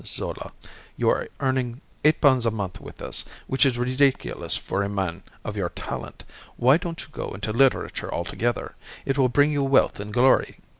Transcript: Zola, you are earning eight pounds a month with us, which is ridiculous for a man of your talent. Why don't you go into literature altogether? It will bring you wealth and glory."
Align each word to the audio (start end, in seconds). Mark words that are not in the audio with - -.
Zola, 0.03 0.51
you 0.97 1.09
are 1.11 1.27
earning 1.41 1.79
eight 2.03 2.19
pounds 2.21 2.47
a 2.47 2.49
month 2.49 2.81
with 2.81 3.03
us, 3.03 3.23
which 3.45 3.67
is 3.67 3.77
ridiculous 3.77 4.57
for 4.57 4.81
a 4.81 4.89
man 4.89 5.21
of 5.45 5.55
your 5.55 5.69
talent. 5.69 6.23
Why 6.57 6.77
don't 6.77 6.99
you 7.03 7.09
go 7.11 7.29
into 7.35 7.51
literature 7.53 8.11
altogether? 8.11 8.73
It 9.05 9.19
will 9.19 9.29
bring 9.29 9.51
you 9.51 9.61
wealth 9.61 9.99
and 9.99 10.11
glory." 10.11 10.57